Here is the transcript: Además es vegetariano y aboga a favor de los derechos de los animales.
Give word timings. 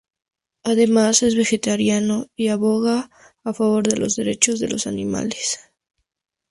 Además 0.63 1.21
es 1.21 1.35
vegetariano 1.35 2.25
y 2.35 2.47
aboga 2.47 3.11
a 3.43 3.53
favor 3.53 3.83
de 3.85 3.97
los 3.97 4.15
derechos 4.15 4.59
de 4.59 4.67
los 4.67 4.87
animales. 4.87 5.59